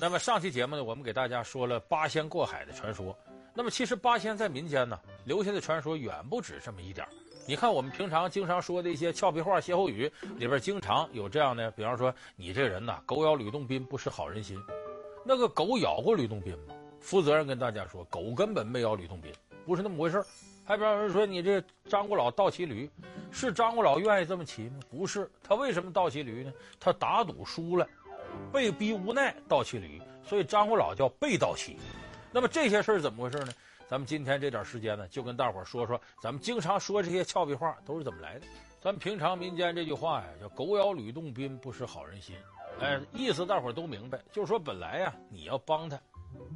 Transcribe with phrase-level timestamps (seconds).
[0.00, 3.14] 那么上期节目呢，我们给大家说了八仙过海的传说。
[3.52, 7.06] 那么其实八仙在民间呢留下的传说远不止这么一点。
[7.46, 14.58] 你看我们平常经常说的一些俏皮话、歇后语里边，经常有这样的，比方说你这人呐，狗咬吕洞宾，不识好人心。
[15.22, 16.74] 那个狗咬过吕洞宾吗？
[16.98, 19.30] 负责任跟大家说，狗根本没咬吕洞宾，
[19.66, 20.26] 不是那么回事儿。
[20.64, 22.88] 还比方说说你这张果老倒骑驴，
[23.30, 24.80] 是张果老愿意这么骑吗？
[24.90, 26.50] 不是，他为什么倒骑驴呢？
[26.78, 27.86] 他打赌输了。
[28.52, 31.76] 被逼无奈倒骑驴，所以张果老叫被倒骑。
[32.32, 33.52] 那么这些事儿怎么回事呢？
[33.88, 38.46] 咱们今天这点时间呢，就跟大伙儿说说，咱们经常说这些俏皮话都是怎么来的。
[38.80, 42.36] 咱们平常民间这句话呀，叫“狗咬吕洞宾，不识好人心”。
[42.80, 46.00] 哎，意思大伙儿都明白，就是说本来呀，你要帮他，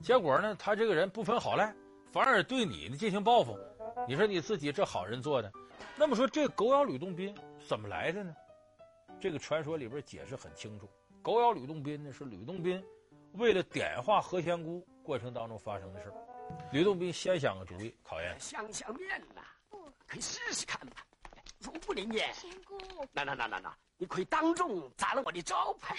[0.00, 1.74] 结果呢，他这个人不分好赖，
[2.12, 3.58] 反而对你呢进行报复。
[4.06, 5.52] 你说你自己这好人做的，
[5.96, 7.34] 那么说这“狗咬吕洞宾”
[7.66, 8.34] 怎么来的呢？
[9.20, 10.88] 这个传说里边解释很清楚。
[11.24, 12.84] 狗咬吕洞宾呢，是吕洞宾
[13.32, 16.68] 为了点化何仙姑过程当中发生的事儿。
[16.70, 19.42] 吕洞宾先想个主意，考验想想面呐，
[20.06, 20.96] 可以试试看吧。
[21.60, 22.76] 如不灵验，仙姑，
[23.10, 25.96] 那那那那那，你可以当众砸了我的招牌，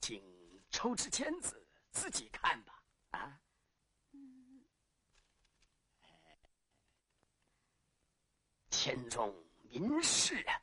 [0.00, 0.22] 请
[0.70, 2.80] 抽支签子自己看吧。
[3.10, 3.40] 啊，
[4.12, 4.62] 嗯，
[8.70, 10.54] 签中明示啊，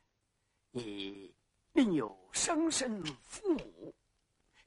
[0.70, 1.34] 你。
[1.72, 3.94] 并有生身父母，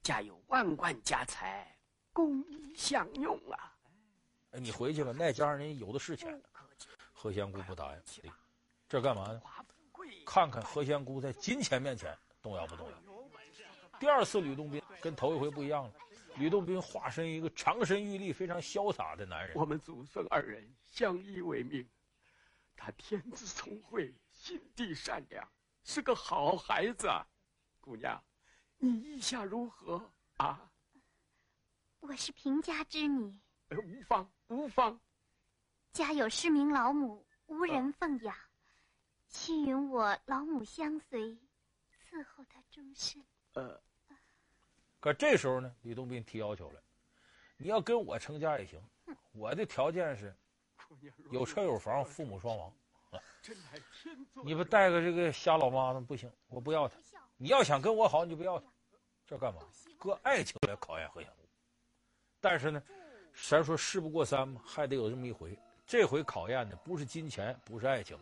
[0.01, 1.77] 家有万贯家财，
[2.11, 3.75] 供你享用啊！
[4.51, 6.41] 哎，你回去吧，那家人有的是钱。
[7.11, 8.31] 何仙姑不答应，
[8.89, 9.41] 这干嘛呢？
[10.25, 12.97] 看看何仙姑在金钱面前动摇不动摇。
[13.99, 15.93] 第二次吕洞宾跟头一回不一样了，
[16.35, 19.55] 吕洞宾化身一个长身玉立、非常潇洒的男人。
[19.55, 21.87] 我们祖孙二人相依为命，
[22.75, 25.47] 他天资聪慧，心地善良。
[25.83, 27.09] 是个好孩子，
[27.81, 28.21] 姑娘，
[28.77, 30.01] 你意下如何
[30.37, 30.71] 啊？
[31.99, 33.37] 我是贫家之女，
[33.69, 34.99] 无妨无妨。
[35.91, 38.35] 家有失明老母，无人奉养，
[39.27, 41.37] 请允我老母相随，
[42.09, 43.23] 伺候她终身。
[43.53, 43.79] 呃，
[45.01, 46.81] 可这时候呢，吕洞宾提要求了，
[47.57, 48.81] 你要跟我成家也行，
[49.33, 50.33] 我的条件是，
[51.29, 52.73] 有车有房，父母双亡。
[54.43, 56.95] 你不带个这个瞎老妈子不行，我不要他。
[57.37, 58.65] 你要想跟我好，你就不要他。
[59.25, 59.61] 这干嘛？
[59.97, 61.47] 搁爱情来考验何仙姑。
[62.41, 62.83] 但是呢，
[63.49, 65.57] 咱说事不过三嘛，还得有这么一回。
[65.85, 68.17] 这回考验的不是金钱，不是爱情，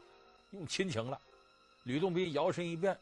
[0.51, 1.19] 用亲情了。
[1.83, 2.97] 吕洞宾摇身一变，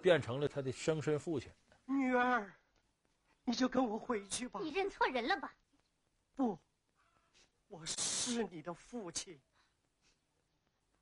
[0.00, 1.50] 变成了他的生身父亲。
[1.84, 2.50] 女儿，
[3.44, 4.60] 你就跟我回去吧。
[4.62, 5.52] 你认错人了吧？
[6.34, 6.58] 不，
[7.68, 9.38] 我是你的父亲。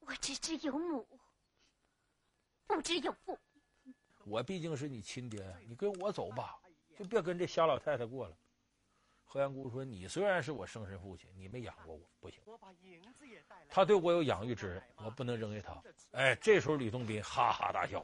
[0.06, 1.06] 我只知有母，
[2.66, 3.38] 不知有父。
[4.24, 6.58] 我毕竟是你亲爹，你跟我走吧，
[6.96, 8.36] 就别跟这瞎老太太过了。
[9.24, 12.40] 何仙姑说：“你虽然是我生身父亲，你没养过我，不行。
[13.68, 15.82] 他对我有养育之恩，我不能扔给他。”
[16.12, 18.00] 哎，这时候吕洞宾哈哈大笑，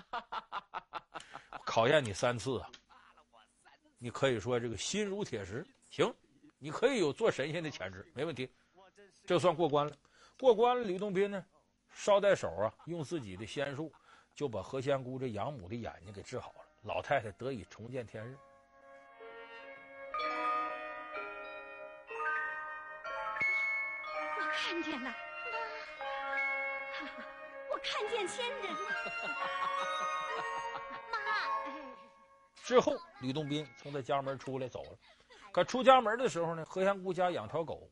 [1.64, 2.70] 考验你三次啊！
[3.98, 6.12] 你可以说这个心如铁石，行。
[6.64, 8.50] 你可以有做神仙的潜质，没问题，
[9.26, 9.94] 这算过关了。
[10.38, 11.44] 过关了，吕洞宾呢，
[11.92, 13.92] 捎带手啊，用自己的仙术，
[14.34, 18.38] 就把何仙姑这养母的眼睛给治好了，老太太得以重见天日。
[24.38, 25.10] 我看见了，
[27.02, 27.08] 妈，
[27.72, 28.78] 我看见仙人了，
[31.12, 31.18] 妈。
[32.62, 34.98] 之后，吕洞宾从他家门出来走了。
[35.54, 37.88] 可出家门的时候呢，何仙姑家养条狗，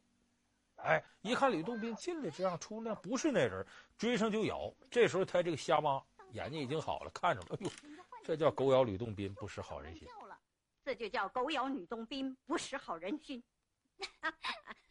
[0.78, 3.64] 哎，一看吕洞宾进来这样出来不是那人，
[3.96, 4.74] 追上就咬。
[4.90, 6.02] 这时候他这个瞎妈
[6.32, 7.70] 眼睛已经好了，看着了，哎呦，
[8.24, 10.08] 这叫狗咬吕洞宾，不识好人心。
[10.84, 13.40] 这就叫狗咬吕洞宾，不识好人心。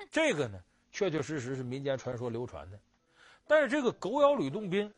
[0.09, 0.57] 这个呢，
[0.93, 2.79] 确确实实是民间传说流传的，
[3.45, 4.89] 但是这个狗咬吕洞宾，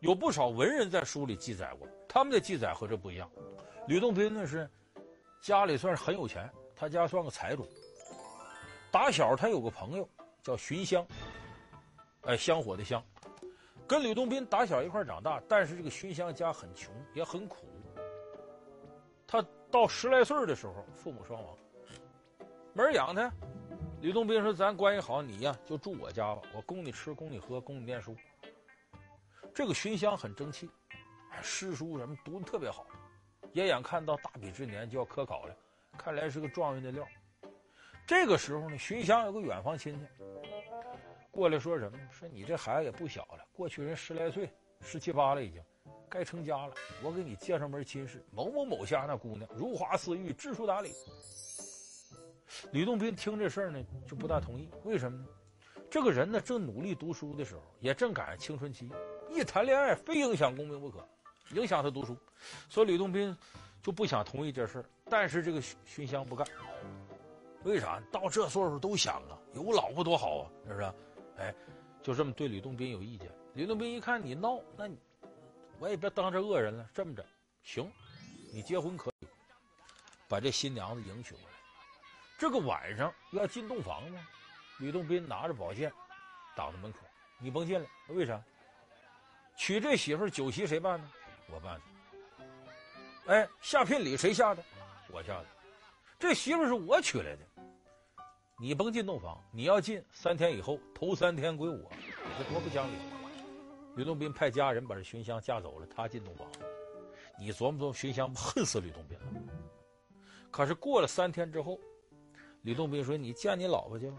[0.00, 3.30] 有不少文人在书里记载过，他们的记载和这不一样。
[3.86, 4.68] 吕洞宾呢是
[5.40, 6.52] 家里算是很有钱。
[6.80, 7.68] 他家算个财主，
[8.90, 10.08] 打小他有个朋友
[10.42, 11.06] 叫寻香，
[12.22, 13.04] 哎，香火的香，
[13.86, 17.66] 跟吕洞宾打小一块长大，但是这个寻香家很穷，也很苦。
[19.26, 21.54] 他到十来岁的时候，父母双亡，
[22.72, 23.30] 没人养他。
[24.00, 28.16] 吕洞宾说：“咱关系好，你呀就住我家吧，我供你吃，供你喝，供你念书。”
[29.54, 30.70] 这个寻香很争气，
[31.42, 32.86] 诗书什么读的特别好，
[33.52, 35.54] 也眼看到大比之年就要科考了。
[36.00, 37.06] 看来是个状元的料。
[38.06, 40.06] 这个时候呢，寻香有个远房亲戚
[41.30, 41.98] 过来说什么？
[42.10, 44.50] 说你这孩子也不小了，过去人十来岁，
[44.80, 45.62] 十七八了已经，
[46.08, 50.94] 该成家了，我给你介绍门亲事，某某某家那姑娘如花似玉，知书达理。
[52.72, 54.70] 吕洞宾听这事儿呢，就不大同意。
[54.84, 55.26] 为什么呢？
[55.90, 58.90] 这个人呢，正努力读书的时候，也正赶上青春期，
[59.28, 61.06] 一谈恋爱非影响功名不可，
[61.52, 62.16] 影响他读书，
[62.70, 63.36] 所以吕洞宾
[63.82, 64.84] 就不想同意这事儿。
[65.10, 66.46] 但是这个熏香不干，
[67.64, 68.00] 为啥？
[68.12, 70.92] 到这岁数都想啊，有老婆多好啊，是不是？
[71.38, 71.54] 哎，
[72.00, 73.28] 就这么对吕洞宾有意见。
[73.54, 74.96] 吕洞宾一看你闹，那你
[75.80, 76.88] 我也别当这恶人了。
[76.94, 77.24] 这么着，
[77.64, 77.90] 行，
[78.52, 79.26] 你结婚可以，
[80.28, 81.56] 把这新娘子迎娶过来。
[82.38, 84.20] 这个晚上要进洞房吗？
[84.78, 85.92] 吕洞宾拿着宝剑
[86.56, 86.98] 挡在门口，
[87.38, 87.86] 你甭进来。
[88.08, 88.40] 为啥？
[89.56, 91.10] 娶这媳妇酒席谁办呢？
[91.52, 91.82] 我办的。
[93.34, 94.64] 哎，下聘礼谁下的？
[95.12, 95.46] 我下的。
[96.18, 97.42] 这媳妇是我娶来的，
[98.58, 99.42] 你甭进洞房。
[99.52, 101.90] 你要进，三天以后头三天归我。
[101.98, 102.92] 你这多不讲理！
[103.96, 106.46] 吕洞宾派家人把这寻香架走了，他进洞房。
[107.38, 109.26] 你琢磨琢磨，寻香恨死吕洞宾了。
[110.50, 111.78] 可是过了三天之后。
[112.62, 114.18] 吕洞宾说：“你见你老婆去吗？”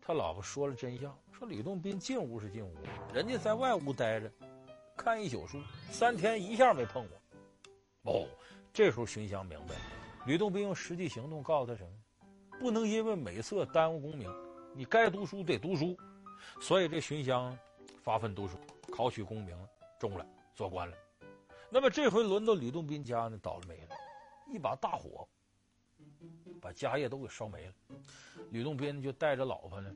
[0.00, 2.72] 他老婆说了真相，说吕洞宾进屋是进屋，
[3.12, 4.30] 人家在外屋待着，
[4.96, 5.60] 看一宿书，
[5.90, 7.04] 三天一下没碰
[8.04, 8.12] 我。
[8.12, 8.28] 哦，
[8.74, 9.76] 这时候荀襄明白，
[10.26, 12.58] 吕洞宾用实际行动告诉他什么？
[12.58, 14.28] 不能因为美色耽误功名，
[14.74, 15.96] 你该读书得读书。
[16.60, 17.56] 所以这荀襄
[18.02, 18.58] 发奋读书，
[18.90, 20.26] 考取功名了，中了，
[20.56, 20.96] 做官了。
[21.70, 23.94] 那么这回轮到吕洞宾家呢，倒了霉了，
[24.52, 25.24] 一把大火。
[26.60, 27.72] 把家业都给烧没了，
[28.50, 29.94] 吕洞宾就带着老婆呢，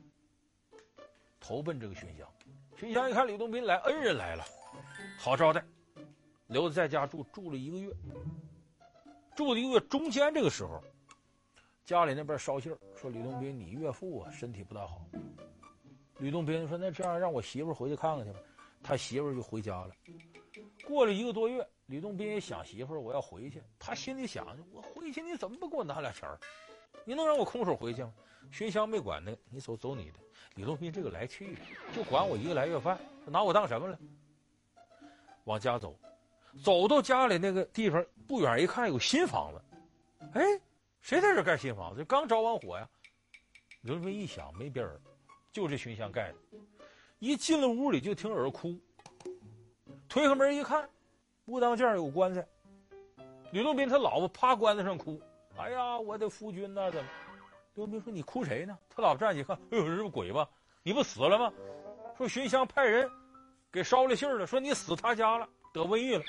[1.37, 2.25] 投奔这个荀襄。
[2.77, 4.45] 荀襄一看吕洞宾来，恩人来了，
[5.17, 5.61] 好招待，
[6.47, 7.93] 留在家住，住了一个月。
[9.39, 10.83] 住了一个月，中间这个时候，
[11.85, 15.05] 家里那边捎信说吕洞宾你岳父啊身体不大好。
[16.17, 18.39] 吕洞宾说那这样让我媳妇回去看看去吧，
[18.83, 19.91] 他媳妇就回家了。
[20.85, 21.65] 过了一个多月。
[21.85, 23.63] 吕洞宾也想媳妇，我要回去。
[23.79, 26.37] 他心里想，我回去你怎么不给我拿俩钱儿？
[27.05, 28.13] 你能让我空手回去吗？
[28.51, 30.19] 荀襄没管那个，你走走你的。
[30.55, 31.57] 吕洞宾这个来气，
[31.95, 33.97] 就管我一个来月饭，拿我当什么了？
[35.45, 35.97] 往家走，
[36.63, 39.61] 走到家里那个地方不远一看有新房子，
[40.33, 40.43] 哎，
[41.01, 42.03] 谁在这盖新房子？
[42.05, 42.87] 刚着完火呀！
[43.81, 44.99] 吕洞宾一想没别人，
[45.51, 46.35] 就这荀襄盖的。
[47.19, 48.77] 一进了屋里就听有人哭，
[50.07, 50.89] 推开门一看。
[51.45, 52.45] 屋当间有棺材，
[53.51, 55.19] 吕洞宾他老婆趴棺材上哭，
[55.57, 57.09] 哎呀，我的夫君呐，怎么？
[57.73, 60.47] 吕洞宾说：“你哭谁呢？”他老婆站起看，哎呦，这是不鬼吧？
[60.83, 61.51] 你不死了吗？
[62.17, 63.09] 说寻香派人
[63.71, 66.23] 给捎了信了，说你死他家了，得瘟疫了。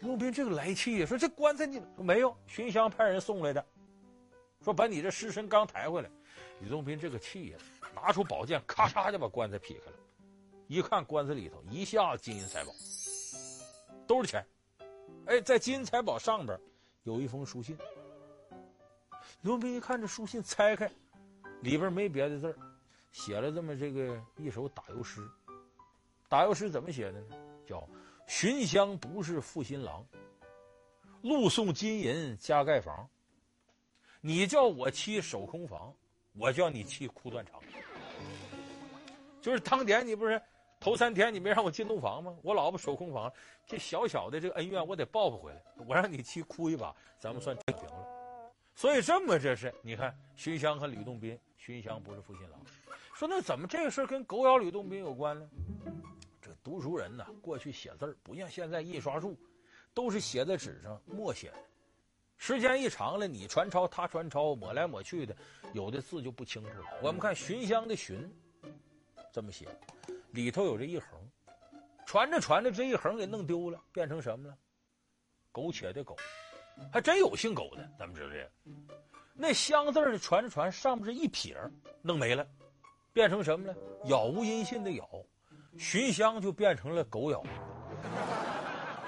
[0.00, 2.36] 吕洞宾这个来气呀，说这棺材你没有？
[2.46, 3.64] 寻香派人送来的，
[4.62, 6.10] 说把你这尸身刚抬回来。
[6.60, 7.58] 李宗斌这个气呀，
[7.94, 9.96] 拿出宝剑，咔嚓就把棺材劈开了，
[10.68, 12.70] 一看棺材里头一下子金银财宝。
[14.06, 14.46] 都是钱，
[15.26, 16.58] 哎，在金银财宝上边
[17.02, 17.76] 有一封书信。
[19.42, 20.90] 刘斌一看这书信，拆开，
[21.62, 22.56] 里边没别的字儿，
[23.12, 25.20] 写了这么这个一首打油诗。
[26.28, 27.36] 打油诗怎么写的呢？
[27.66, 27.86] 叫
[28.26, 30.04] “寻香不是负心郎，
[31.22, 33.08] 路送金银加盖房。
[34.20, 35.94] 你叫我妻守空房，
[36.34, 37.60] 我叫你妻哭断肠。”
[39.40, 40.40] 就是当年你不是。
[40.78, 42.36] 头三天你没让我进洞房吗？
[42.42, 43.32] 我老婆守空房，
[43.66, 45.62] 这小小的这个恩怨我得报复回来。
[45.86, 48.06] 我让你妻哭一把，咱们算平了。
[48.74, 52.60] 所以这么这是，你看寻香和吕洞宾，寻香不是负心郎。
[53.14, 55.48] 说那怎么这个事跟狗咬吕洞宾有关呢？
[56.66, 59.38] 读书人呢，过去写字不像现在印刷术，
[59.94, 61.58] 都是写在纸上默写的。
[62.38, 65.36] 时间一长了，你传抄他传抄，抹来抹去的，
[65.74, 66.86] 有的字就不清楚了。
[67.00, 68.28] 我们看寻香的寻，
[69.32, 69.68] 这么写。
[70.32, 71.08] 里头有这一横，
[72.04, 74.58] 传着传着，这一横给弄丢了，变成什么了？
[75.52, 76.16] 苟且的苟，
[76.92, 78.50] 还真有姓苟的，咱们知道这个。
[79.34, 80.18] 那香字呢？
[80.18, 81.56] 传着传，上面是一撇，
[82.02, 82.44] 弄没了，
[83.12, 83.76] 变成什么了？
[84.06, 85.24] 杳无音信的杳，
[85.78, 87.42] 寻香就变成了狗咬。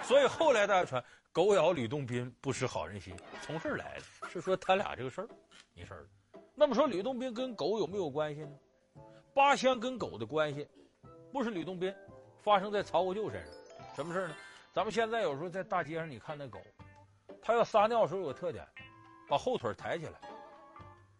[0.03, 5.29] 所以后来大家传狗咬吕洞宾不识好人心，从这儿来的，是说他俩这个事儿，
[5.75, 6.07] 没事儿。
[6.55, 8.51] 那么说吕洞宾跟狗有没有关系呢？
[9.35, 10.67] 八仙跟狗的关系。
[11.31, 11.95] 不是吕洞宾，
[12.41, 13.53] 发生在曹国舅身上，
[13.95, 14.35] 什么事呢？
[14.73, 16.59] 咱们现在有时候在大街上，你看那狗，
[17.43, 18.67] 它要撒尿的时候有个特点，
[19.29, 20.15] 把后腿抬起来。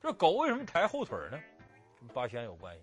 [0.01, 1.39] 这狗为什么抬后腿呢？
[2.01, 2.83] 跟八仙有关系。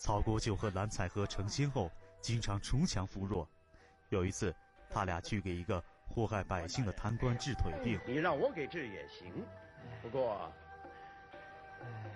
[0.00, 1.92] 曹国舅和蓝采和成亲后，
[2.22, 3.46] 经常锄强扶弱。
[4.08, 4.52] 有一次，
[4.88, 5.78] 他俩去给一个
[6.08, 8.00] 祸害百姓的贪官治腿病。
[8.06, 9.30] 你让我给治也行，
[10.00, 10.50] 不过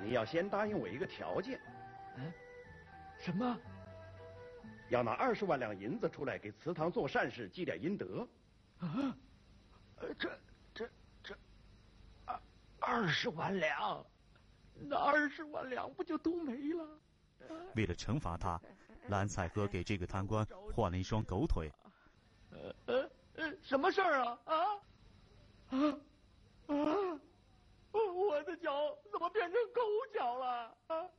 [0.03, 1.61] 你要先答应我一个条件。
[2.17, 2.33] 嗯。
[3.19, 3.55] 什么？
[4.89, 8.27] 要拿二十万两银子出来给祠堂做善事，积点阴德。
[8.79, 9.15] 啊，
[10.19, 10.41] 这
[10.73, 10.91] 这
[11.23, 11.37] 这，
[12.25, 12.41] 二
[12.81, 14.03] 二十万两，
[14.73, 16.99] 那二十万两不就都没了？
[17.75, 18.61] 为了惩罚他，
[19.09, 21.71] 蓝采和给这个贪官换了一双狗腿。
[22.51, 24.39] 呃呃呃，什么事儿啊？
[24.45, 24.57] 啊
[25.71, 25.79] 啊
[26.67, 27.21] 啊！
[27.93, 29.81] 我的脚怎么变成狗
[30.13, 30.77] 脚了？
[30.87, 31.11] 啊！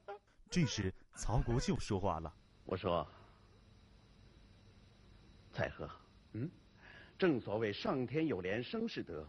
[0.50, 3.06] 这时，曹国舅说话了：“我说，
[5.52, 5.90] 采和，
[6.34, 6.50] 嗯，
[7.18, 9.28] 正所谓上天有怜，生是德，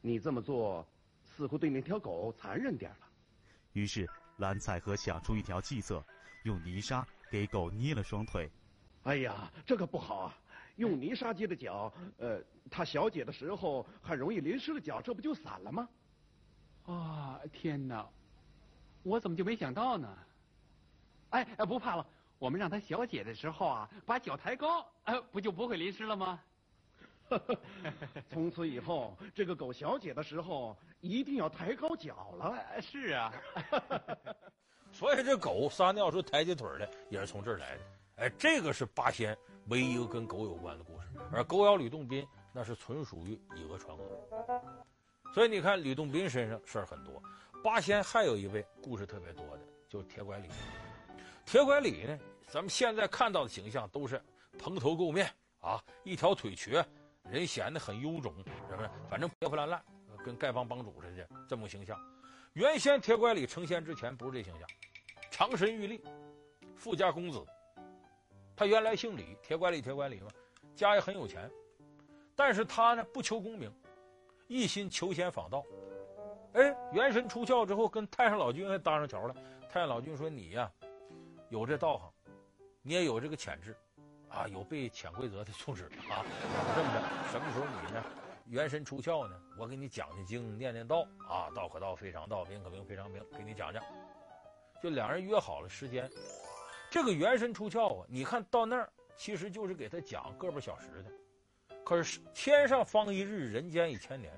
[0.00, 0.86] 你这么做
[1.24, 3.08] 似乎对那条狗残忍点了。”
[3.74, 6.04] 于是，蓝采和想出一条计策，
[6.48, 8.50] 用泥沙给狗捏了双腿。
[9.02, 10.34] 哎呀，这可不好啊！
[10.76, 15.86] 用泥沙接的脚，呃，他小解的时候很容易淋湿了脚，这不就散了吗？
[16.86, 18.08] 啊，天哪！
[19.02, 20.18] 我怎么就没想到呢？
[21.30, 22.06] 哎，不怕了，
[22.38, 26.40] 我们让他小解的时候啊，把脚抬高，呃，不就不会淋湿了吗？
[28.30, 32.80] 从此以后，这个狗小解的时候一定要抬高脚了。
[32.80, 33.30] 是啊，
[34.92, 37.82] 所以这狗撒尿时抬起腿来也是从这儿来的。
[38.16, 44.04] 哎，这个是八仙唯一一个跟狗有关的故事，而狗咬吕洞宾那是纯属于以讹传讹。
[45.32, 47.22] 所以你看，吕洞宾身上事儿很多。
[47.62, 50.48] 八仙还有一位故事特别多的，就是铁拐李。
[51.44, 52.18] 铁拐李呢，
[52.48, 54.20] 咱们现在看到的形象都是
[54.58, 55.30] 蓬头垢面
[55.60, 56.84] 啊，一条腿瘸，
[57.30, 58.34] 人显得很臃肿，
[58.68, 58.90] 是不是？
[59.08, 59.80] 反正破破烂烂，
[60.24, 61.96] 跟丐帮帮主似的这么个形象。
[62.54, 64.68] 原先铁拐李成仙之前不是这形象，
[65.30, 66.02] 长身玉立，
[66.74, 67.44] 富家公子。
[68.56, 70.28] 他原来姓李，铁拐李，铁拐李嘛，
[70.74, 71.48] 家也很有钱，
[72.34, 73.72] 但是他呢不求功名。
[74.48, 75.62] 一心求仙访道，
[76.54, 79.36] 哎，元神出窍之后，跟太上老君还搭上桥了。
[79.70, 80.72] 太上老君说：“你呀，
[81.50, 82.10] 有这道行，
[82.80, 83.76] 你也有这个潜质，
[84.30, 86.24] 啊，有被潜规则的素质啊。
[86.74, 88.02] 这么着，什么时候你呢，
[88.48, 89.38] 元神出窍呢？
[89.58, 93.84] 我给你讲讲经，念念道啊，道可道非常道，名可名非常名，给你讲讲。
[94.82, 96.10] 就两人约好了时间。
[96.90, 104.32] 这个元神出窍啊，你看到那儿，其实就是给他讲个把小时的。”可是天上方一日，人间一千年，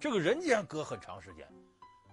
[0.00, 1.46] 这个人间隔很长时间，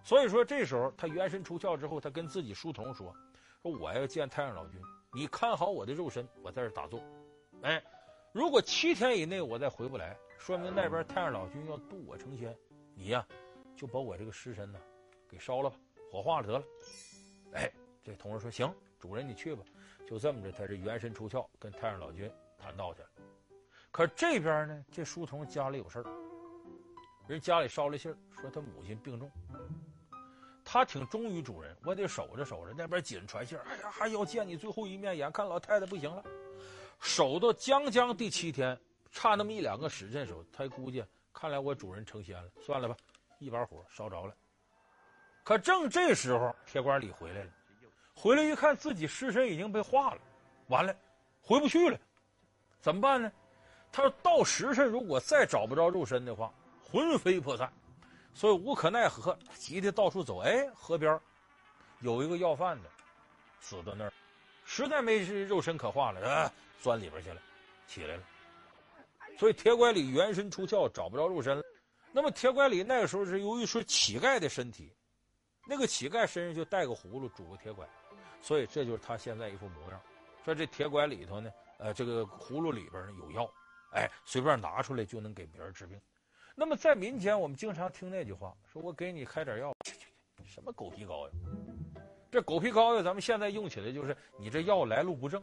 [0.03, 3.15] 所以说这时候他元神出窍之后，他跟自己书童说
[3.63, 4.81] ：“说我要见太上老君，
[5.13, 7.01] 你看好我的肉身，我在这打坐。
[7.61, 7.81] 哎，
[8.33, 12.53] 如果七天以内我再回不来，说明那边太上老君要渡我成仙，
[12.95, 13.25] 你呀
[13.77, 14.77] 就把我这个尸身呢
[15.25, 15.77] 给烧了吧，
[16.11, 16.65] 火化了得了。”
[17.55, 17.71] 哎，
[18.03, 18.69] 这同事说：“行，
[18.99, 19.63] 主人你去吧。”
[20.05, 23.09] 就这么着，他是元神出窍，跟太上老君谈道去了。
[23.89, 26.05] 可这边呢，这书童家里有事儿，
[27.25, 29.31] 人家里捎了信儿说他母亲病重，
[30.65, 32.73] 他挺忠于主人，我得守着守着。
[32.77, 36.21] 那边紧传信儿，哎呀，还要见你最后一面，眼看老太太不行了，
[36.99, 38.77] 守到将将第七天，
[39.13, 42.97] 差那么一两个时辰时候，他估计看来我主人成仙了，算了吧，
[43.37, 44.35] 一把火烧着了。
[45.43, 47.51] 可正这时候，铁拐李回来了，
[48.15, 50.21] 回来一看自己尸身已经被化了，
[50.67, 50.93] 完了，
[51.41, 51.97] 回不去了，
[52.81, 53.31] 怎么办呢？
[53.91, 56.51] 他说到时辰，如果再找不着肉身的话，
[56.83, 57.71] 魂飞魄散，
[58.33, 60.39] 所以无可奈何，急得到处走。
[60.39, 61.19] 哎，河边
[61.99, 62.89] 有一个要饭的，
[63.59, 64.13] 死在那儿，
[64.65, 66.51] 实在没肉身可化了，啊，
[66.81, 67.41] 钻里边去了，
[67.85, 68.23] 起来了。
[69.37, 71.63] 所以铁拐李元神出窍，找不着肉身了。
[72.11, 74.93] 那么铁拐李那个时候是由于是乞丐的身体，
[75.67, 77.87] 那个乞丐身上就带个葫芦，拄个铁拐，
[78.41, 79.99] 所以这就是他现在一副模样。
[80.45, 81.49] 说这铁拐里头呢，
[81.79, 83.49] 呃，这个葫芦里边呢有药。
[83.93, 85.99] 哎，随便拿出来就能给别人治病。
[86.55, 89.71] 那么在民间，我们经常听那句话，说我给你开点药，
[90.45, 91.31] 什么狗皮膏药？
[92.31, 95.41] 这狗皮膏药，咱们现在用起来就是你这药来路不正，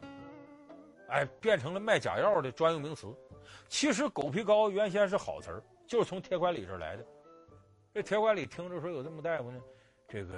[1.10, 3.14] 哎，变成了卖假药的专用名词。
[3.68, 7.06] 其实狗皮膏原先是好词儿，就是从铁拐李这来的。
[7.92, 9.60] 这铁拐李听着说有这么大夫呢，
[10.08, 10.34] 这个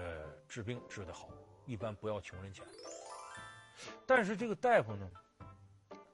[0.48, 1.28] 治病治得好，
[1.66, 2.64] 一般不要穷人钱。
[4.06, 5.10] 但是这个大夫呢，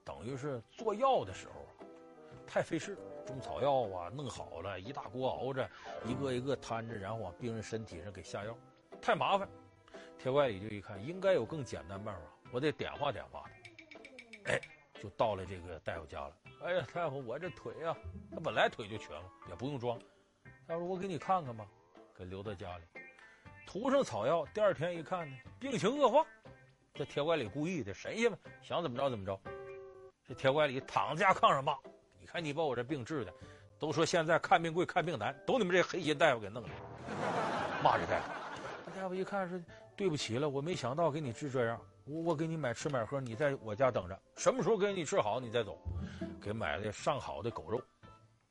[0.04, 1.70] 等于是做药的时候啊。
[2.50, 2.96] 太费事，
[3.26, 5.68] 中草药啊，弄好了，一大锅熬着，
[6.06, 8.56] 一个一个摊着，然后往病人身体上给下药，
[9.02, 9.46] 太麻烦。
[10.18, 13.57] 铁拐李就一看，应该有更简单办法，我得点化点化他。
[14.48, 14.58] 哎，
[15.00, 16.36] 就到了这个大夫家了。
[16.64, 17.96] 哎呀，大夫，我这腿啊，
[18.32, 19.98] 他本来腿就瘸了，也不用装。
[20.66, 21.66] 他说：“我给你看看吧，
[22.16, 22.84] 给留在家里，
[23.66, 24.46] 涂上草药。
[24.54, 26.26] 第二天一看呢，病情恶化。
[26.94, 29.38] 这铁拐李故意的，神仙嘛，想怎么着怎么着。
[30.26, 31.76] 这铁拐李躺在家炕上骂。”
[32.18, 33.32] 你看你把我这病治的，
[33.78, 36.68] 都说现在看病贵看病难，都你们这黑心大夫给弄的。
[37.82, 39.58] 骂这大夫，大夫一看说
[39.96, 45.78] ：“对不起了，我没想到给你治这样，我我给你买吃买喝，你在我家等着，什么时候给你吃好，你再走。
[46.40, 47.78] 给买了上好的狗肉，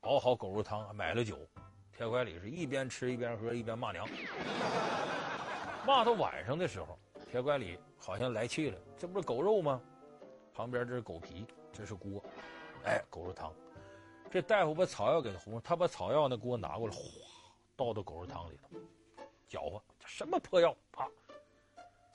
[0.02, 1.36] 熬好狗肉汤，买了酒。
[1.92, 4.08] 铁拐李是一边吃一边喝一边骂娘，
[5.84, 6.96] 骂到晚上的时候，
[7.28, 9.80] 铁拐李好像来气了，这不是狗肉吗？
[10.54, 12.22] 旁边这是狗皮，这是锅，
[12.84, 13.52] 哎，狗肉汤。
[14.30, 17.02] 这大夫把草药给他糊，他把草药那锅拿过来，哗，
[17.74, 18.78] 倒到狗肉汤里头，
[19.48, 20.72] 搅和，这什么破药？
[20.92, 21.08] 啪！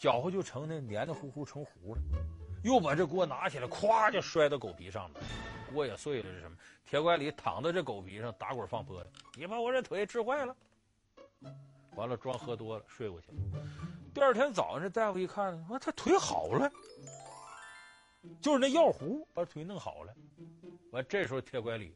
[0.03, 2.01] 搅和就成那黏黏糊糊成糊了，
[2.62, 5.22] 又把这锅拿起来，咵就摔到狗皮上了，
[5.72, 6.29] 锅也碎了。
[6.29, 6.57] 是什么？
[6.83, 10.53] 铁拐李躺在这狗皮上打滚放泼的，你把我这腿治坏了。
[11.95, 13.38] 完了，装喝多了睡过去了。
[14.13, 16.69] 第二天早上，这大夫一看，说他腿好了，
[18.41, 20.13] 就是那药糊把腿弄好了。
[20.91, 21.95] 完，这时候铁拐李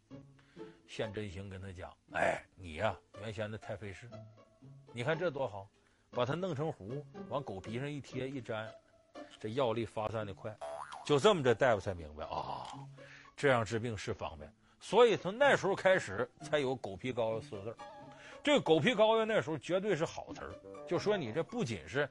[0.87, 4.09] 现真形跟他讲：“哎，你呀、原先的太费事，
[4.93, 5.67] 你看这多好。”
[6.11, 8.69] 把它弄成糊，往狗皮上一贴一粘，
[9.39, 10.55] 这药力发散的快，
[11.05, 12.67] 就这么着大夫才明白啊、
[13.35, 17.75] 这样治病是方便，所以从那时候开始才有狗皮膏药四个字。
[18.43, 20.55] 这个狗皮膏药那时候绝对是好词儿，
[20.87, 22.09] 就说你这不仅是，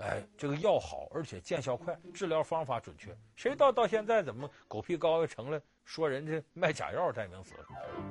[0.00, 3.16] 哎，这个药好，而且见效快，治疗方法准确。
[3.34, 7.54] 谁到到现在怎么狗皮膏药成了说人家卖假药代名词？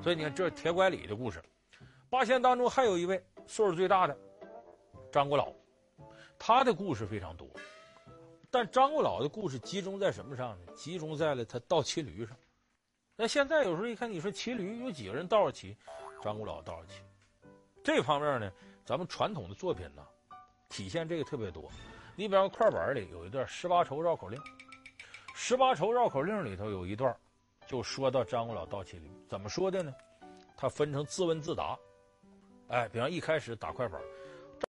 [0.02, 1.40] 所以你看这铁拐李的故事，
[2.10, 4.18] 八仙当中还有一位岁数最大的。
[5.12, 5.52] 张果老，
[6.38, 7.48] 他的故事非常多，
[8.52, 10.74] 但张果老的故事集中在什么上呢？
[10.74, 12.36] 集中在了他倒骑驴上。
[13.16, 15.76] 那现在有时候一看，你说骑驴有几个人倒着骑？
[16.22, 17.02] 张果老倒着骑。
[17.84, 18.52] 这方面呢，
[18.86, 20.06] 咱们传统的作品呢，
[20.70, 21.72] 体现这个特别多。
[22.16, 24.40] 你比方快板里有一段《十八愁绕口令》，
[25.34, 27.16] 《十八愁绕口令》里头有一段，
[27.66, 29.94] 就说到张果老倒骑驴，怎么说的呢？
[30.58, 31.78] 他分成自问自答。
[32.70, 34.02] 哎，比方一开始打快板。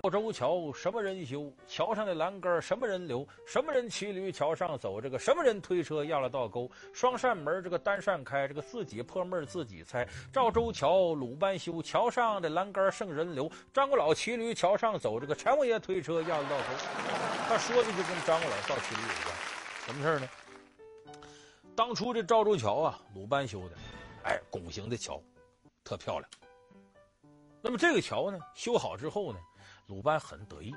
[0.03, 1.51] 赵州桥什么人修？
[1.67, 3.27] 桥上的栏杆什么人留？
[3.47, 5.01] 什么人骑驴桥上走？
[5.01, 6.71] 这个什么人推车压了道沟？
[6.93, 10.07] 双扇门这个单扇开，这个自己破闷自己猜。
[10.31, 13.51] 赵州桥鲁班修，桥上的栏杆剩人留。
[13.73, 16.65] 张国老骑驴桥上走，这个柴王爷推车压了道沟。
[17.49, 19.35] 他说的就跟张国老倒骑驴有关。
[19.87, 20.29] 什么事呢？
[21.75, 23.77] 当初这赵州桥啊，鲁班修的，
[24.25, 25.21] 哎，拱形的桥，
[25.83, 26.31] 特漂亮。
[27.63, 29.39] 那么这个桥呢，修好之后呢？
[29.87, 30.75] 鲁班很得意，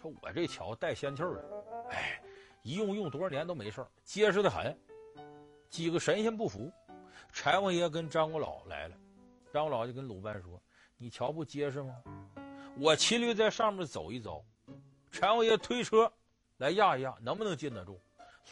[0.00, 2.22] 说：“我这桥带仙气儿的，哎，
[2.62, 4.78] 一用用多少年都没事，结实的很。”
[5.70, 6.70] 几个神仙不服，
[7.32, 8.96] 柴王爷跟张果老来了，
[9.52, 10.60] 张果老就跟鲁班说
[10.98, 11.94] ：“你桥不结实吗？
[12.78, 14.44] 我骑驴在上面走一走，
[15.10, 16.12] 柴王爷推车
[16.58, 17.98] 来压一压，能不能禁得住？”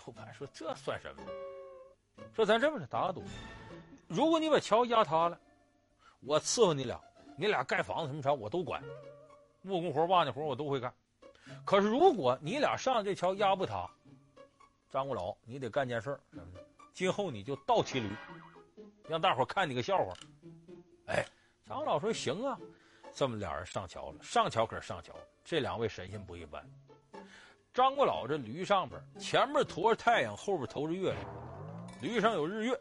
[0.07, 1.23] 鲁班说：“这算什么？
[2.35, 3.23] 说咱这么着打个赌，
[4.09, 5.39] 如果你把桥压塌了，
[6.21, 6.99] 我伺候你俩，
[7.37, 8.83] 你俩盖房子什么啥我都管。”
[9.63, 10.93] 木工活、瓦匠活我都会干，
[11.65, 13.89] 可是如果你俩上这桥压不塌，
[14.91, 16.21] 张国老，你得干件事儿，
[16.93, 18.11] 今后你就倒骑驴，
[19.09, 20.13] 让大伙看你个笑话。
[21.07, 21.25] 哎，
[21.67, 22.59] 张果老说行啊，
[23.15, 26.63] 这么俩人上桥了，上桥可是上桥，这两位神仙不一般。
[27.73, 32.79] 张国老这驴上边，前面驮着太阳，后边投着月亮，驴上有日月。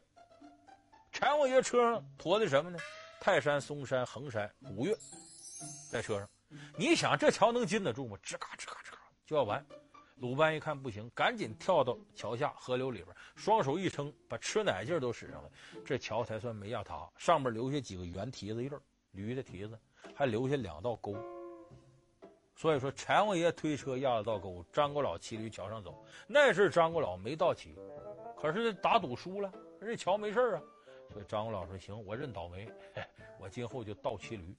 [1.11, 2.79] 柴王爷车上驮的什么呢？
[3.19, 4.97] 泰山、嵩山、衡山、古月，
[5.91, 6.27] 在车上。
[6.77, 8.17] 你想这桥能禁得住吗？
[8.23, 9.65] 吱嘎吱嘎吱嘎就要完。
[10.17, 15.49] 鲁班一看不行，赶紧跳到桥下河流里边，双手一撑，把吃奶劲都使上了，
[15.83, 17.09] 这桥才算没压塌。
[17.17, 18.79] 上面留下几个圆蹄子印儿，
[19.13, 19.79] 驴的蹄子，
[20.13, 21.15] 还留下两道沟。
[22.55, 26.05] 所以说，柴王爷推车压了道沟，张果老骑驴桥上走。
[26.27, 27.75] 那阵张果老没倒骑，
[28.39, 30.61] 可是打赌输了，这桥没事啊。
[31.11, 32.71] 所以张果老说：“行，我认倒霉，
[33.41, 34.55] 我今后就倒骑驴。”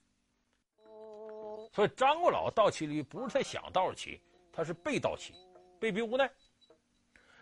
[1.72, 4.20] 所以张果老倒骑驴不是他想倒着骑，
[4.52, 5.34] 他是被倒骑，
[5.80, 6.30] 被逼无奈。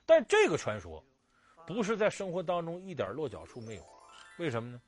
[0.06, 1.04] 但这个传说
[1.66, 3.84] 不是在生活当中一点落脚处没有，
[4.38, 4.80] 为什么呢？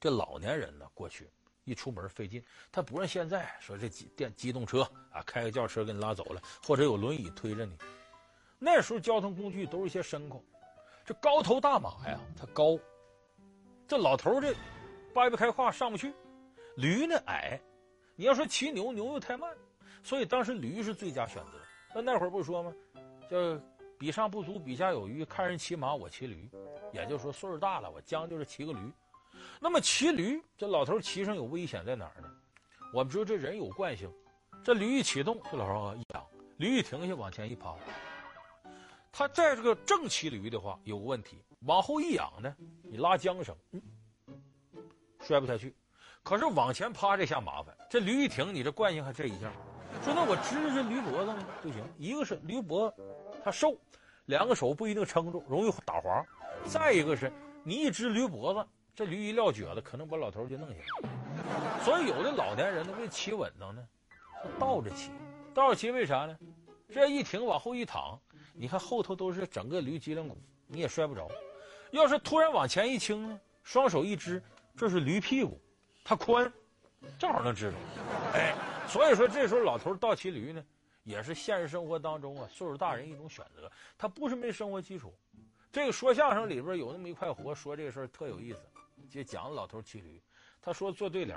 [0.00, 1.28] 这老年人呢，过去
[1.64, 2.42] 一出门费劲，
[2.72, 7.76] 他不像现在说这机电机动车啊，开个轿车给你拉走了，或者有轮椅推着你。
[8.58, 10.42] 那时候交通工具都是一些牲口，
[11.04, 12.78] 这高头大马呀，它高，
[13.86, 14.54] 这老头这
[15.14, 16.14] 掰不开胯上不去，
[16.76, 17.60] 驴呢矮。
[18.16, 19.54] 你要说骑牛，牛又太慢，
[20.02, 21.52] 所以当时驴是最佳选择。
[21.94, 22.72] 那那会儿不说吗？
[23.30, 23.36] 叫
[23.98, 25.24] 比上不足，比下有余。
[25.24, 26.48] 看人骑马，我骑驴，
[26.92, 28.78] 也就是说岁数大了，我将就是骑个驴。
[29.60, 32.28] 那么骑驴，这老头骑上有危险在哪儿呢？
[32.92, 34.10] 我们说这人有惯性，
[34.64, 36.26] 这驴一启动，这老头一仰，
[36.56, 37.74] 驴一停下，往前一趴。
[39.12, 43.56] 他在这个正骑驴的话，有个问题，往后一仰呢，你拉缰绳，
[45.20, 45.74] 摔不下去。
[46.26, 49.48] 可是往前趴这下麻烦，这驴一停，你这惯性还这一下，
[50.02, 51.38] 说那我支着这驴脖子呢？
[51.62, 52.92] 不行，一个是驴脖
[53.44, 53.78] 它瘦，
[54.24, 56.20] 两个手不一定撑住，容易打滑。
[56.64, 61.84] 再一个是，你一支驴脖子，这驴一撂蹶子，可能把老头就弄下来。
[61.84, 63.80] 所以有的老年人呢，为骑稳当呢，
[64.42, 65.12] 他倒着骑。
[65.54, 66.36] 倒着骑为啥呢？
[66.88, 68.18] 这一挺往后一躺，
[68.52, 70.36] 你看后头都是整个驴脊梁骨，
[70.66, 71.30] 你也摔不着。
[71.92, 74.42] 要是突然往前一倾呢，双手一支，
[74.76, 75.60] 这是驴屁股，
[76.08, 76.50] 它宽，
[77.18, 77.76] 正好能支住。
[78.32, 78.54] 哎，
[78.86, 80.64] 所以说这时候老头倒骑驴呢，
[81.02, 83.68] 也是现实生活当中啊，岁数大人一种选择。
[83.98, 85.12] 他不是没生活基础。
[85.72, 88.60] 这个说相声里边有那么一块活，说这个事儿特有意思，
[89.10, 90.22] 就讲老头骑驴。
[90.62, 91.36] 他说做对联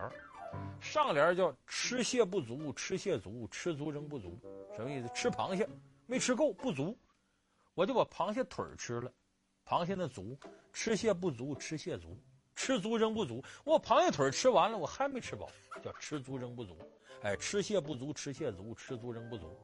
[0.80, 4.40] 上联叫吃蟹不足，吃蟹足，吃足仍不足，
[4.76, 5.10] 什么意思？
[5.16, 5.68] 吃螃蟹
[6.06, 6.96] 没吃够，不足，
[7.74, 9.12] 我就把螃蟹腿儿吃了，
[9.66, 10.38] 螃蟹的足；
[10.72, 12.16] 吃蟹不足，吃蟹足，
[12.60, 13.42] 吃足仍不足。
[13.64, 15.50] 我螃蟹腿吃完了，我还没吃饱，
[15.82, 16.78] 叫吃足仍不足。
[17.22, 19.58] 哎，吃蟹不足，吃蟹足，吃足仍不足。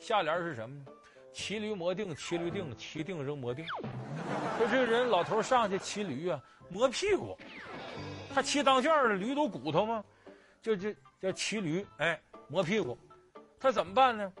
[0.00, 0.86] 下联是什么呢？
[1.30, 3.66] 骑驴磨腚，骑驴腚，骑腚扔磨腚。
[4.56, 7.36] 说这个人老头上去骑驴啊，磨屁股。
[8.32, 10.02] 他骑当圈的驴都骨头吗？
[10.62, 12.96] 就就叫骑驴，哎，磨屁股。
[13.60, 14.32] 他怎么办呢？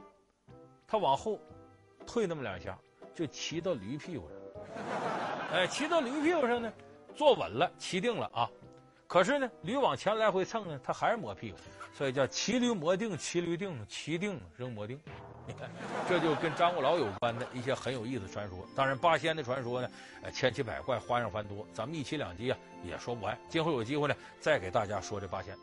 [0.86, 1.38] 他往后
[2.06, 2.78] 退那么两下，
[3.14, 4.38] 就骑到驴屁股上。
[5.52, 6.72] 哎，骑到驴屁股上呢，
[7.18, 8.48] 坐稳了，骑定了啊。
[9.08, 11.58] 可是呢，驴往前来回蹭呢，它还是磨屁股，
[11.92, 14.96] 所以叫骑驴磨腚，骑驴腚，骑腚扔磨腚。
[15.44, 15.68] 你看，
[16.08, 18.58] 这就跟张果老有关的一些很有意思传说。
[18.76, 19.90] 当然，八仙的传说呢，
[20.22, 21.66] 呃，千奇百怪，花样繁多。
[21.72, 23.36] 咱们一期两集啊，也说不完。
[23.48, 25.56] 今后有机会呢，再给大家说这八仙。